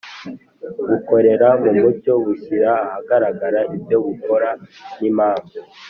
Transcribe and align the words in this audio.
bukorera 0.89 1.47
mu 1.63 1.71
mucyo 1.79 2.13
bushyira 2.23 2.71
ahagaragara 2.85 3.59
ibyo 3.75 3.97
bukora 4.05 4.49
n'impamvu 4.99 5.55